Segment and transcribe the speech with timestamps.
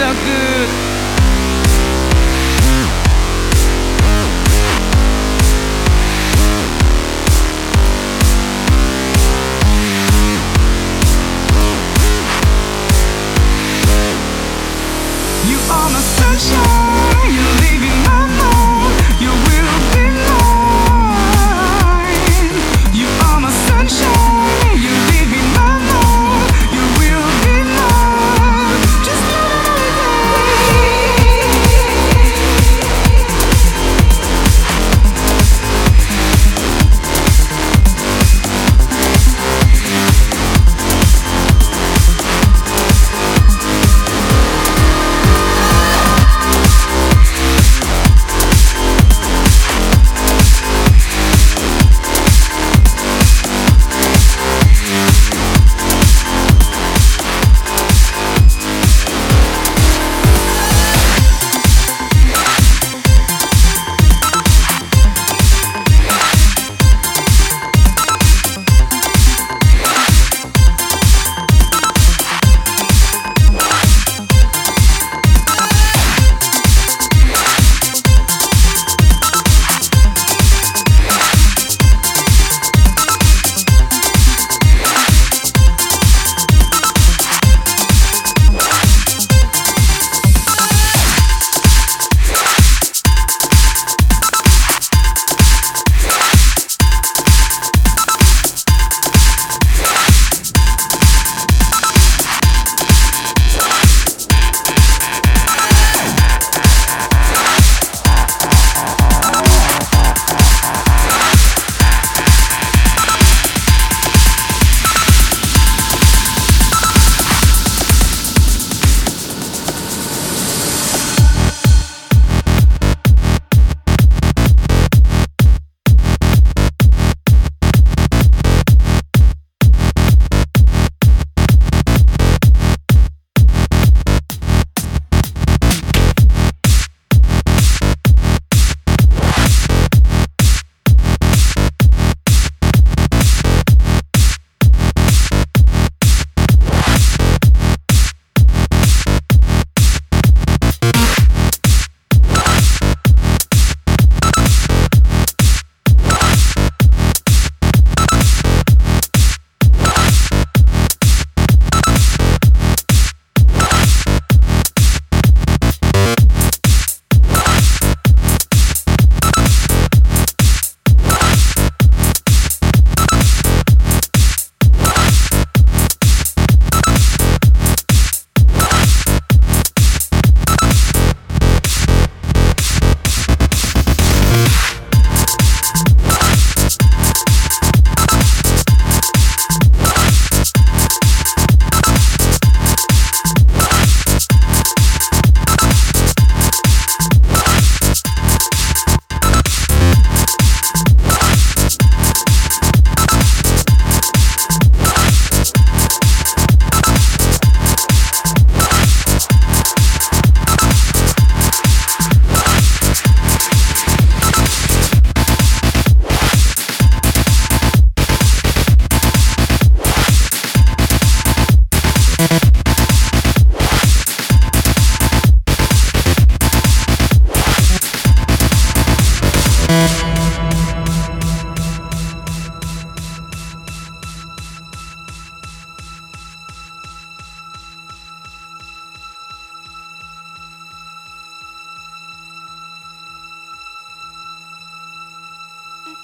[0.00, 0.39] so good.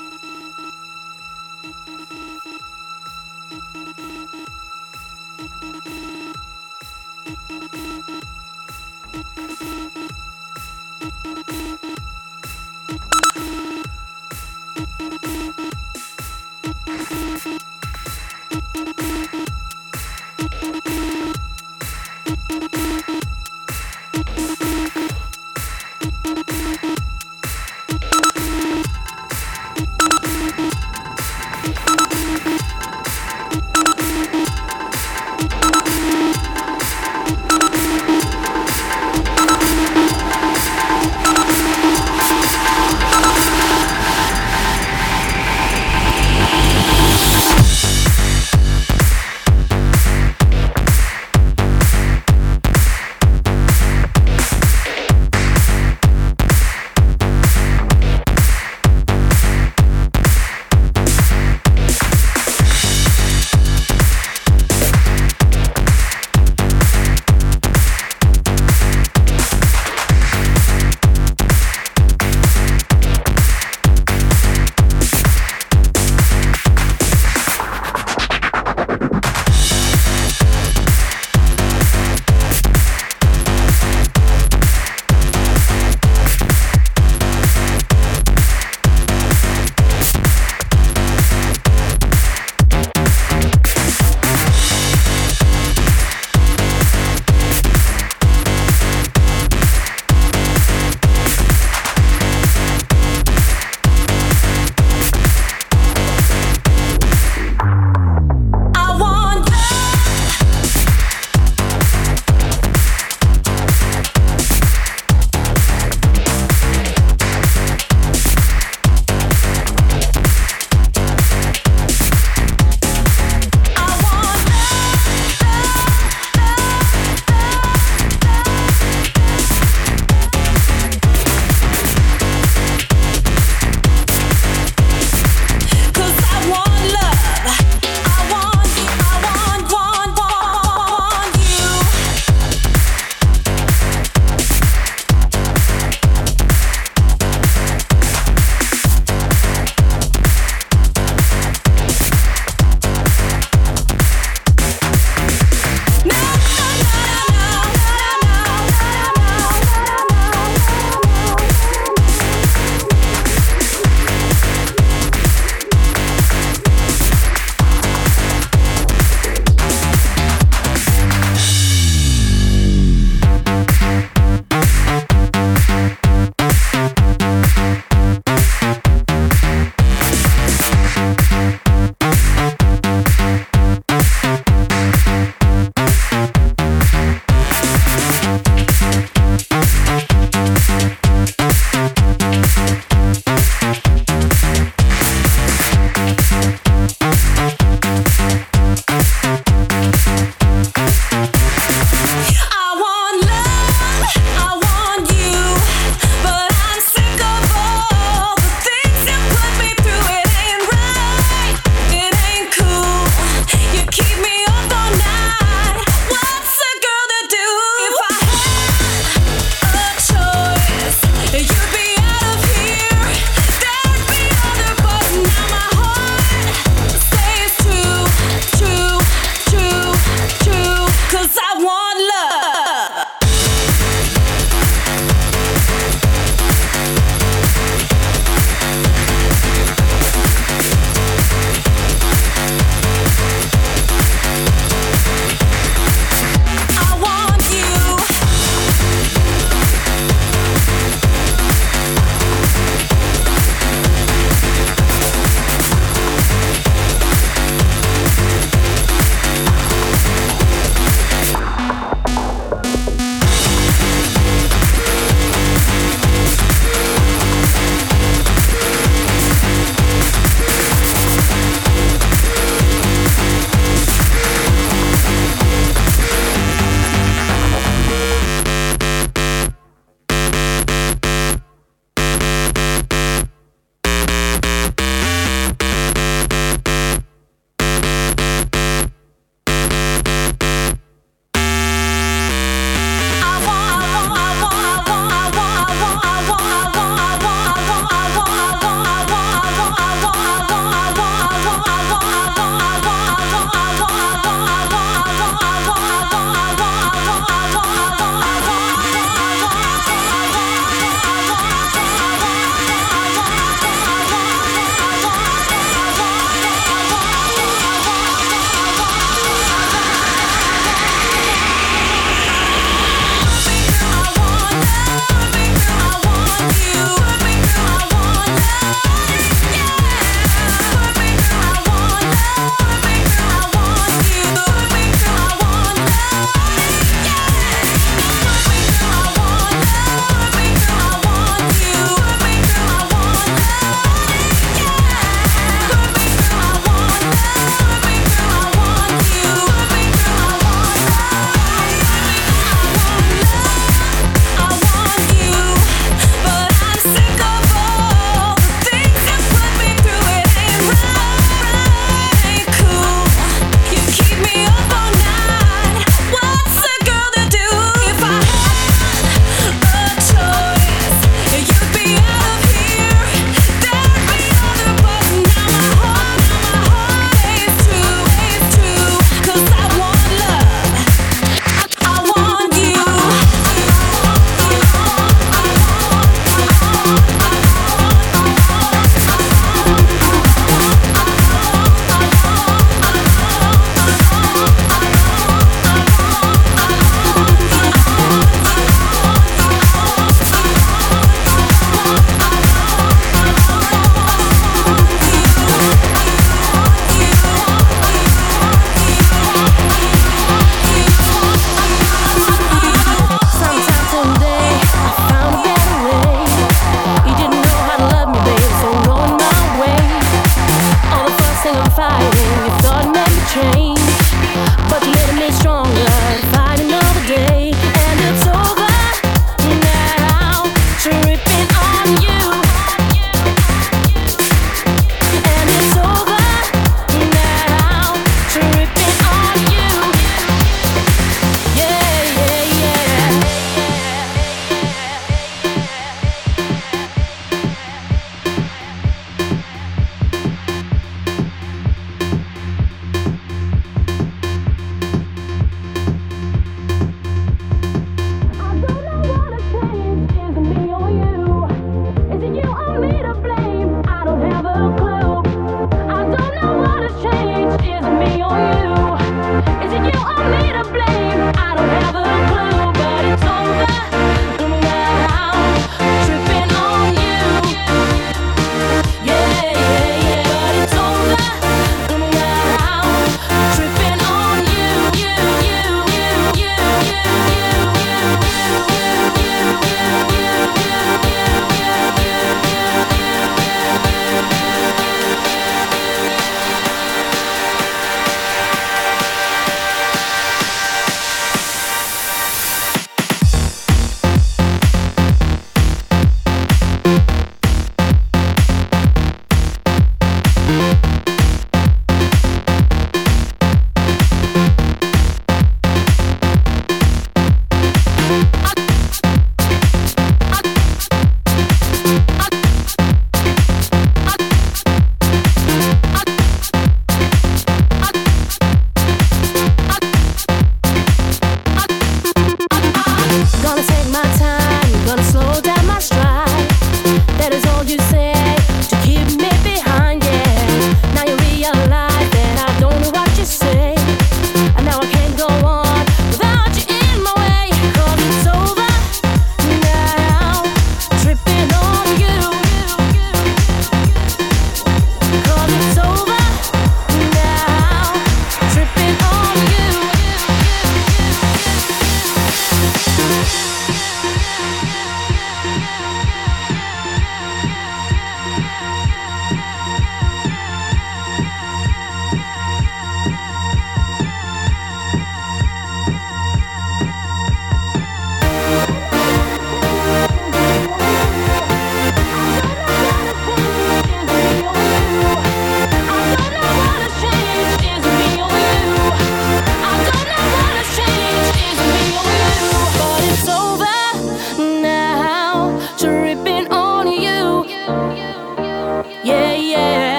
[0.00, 0.50] you